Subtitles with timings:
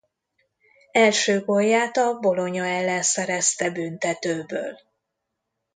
[0.91, 4.77] Első gólját a Bologna ellen szerezte büntetőből.